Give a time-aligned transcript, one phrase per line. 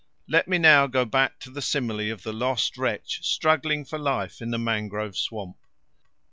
[0.27, 4.41] Let me now go back to the simile of the lost wretch struggling for life
[4.41, 5.57] in the mangrove swamp.